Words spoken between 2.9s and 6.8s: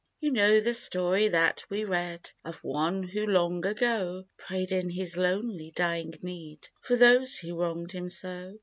who long ago Prayed in His lonely, dying need,